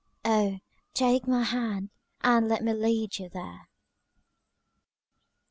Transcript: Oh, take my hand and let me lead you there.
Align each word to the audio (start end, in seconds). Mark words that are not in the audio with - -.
Oh, 0.25 0.57
take 0.95 1.27
my 1.27 1.43
hand 1.43 1.91
and 2.21 2.49
let 2.49 2.63
me 2.63 2.73
lead 2.73 3.19
you 3.19 3.29
there. 3.29 3.67